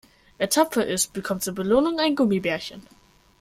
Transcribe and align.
Wer 0.39 0.49
tapfer 0.49 0.83
ist, 0.87 1.13
bekommt 1.13 1.43
zur 1.43 1.53
Belohnung 1.53 1.99
ein 1.99 2.15
Gummibärchen. 2.15 2.81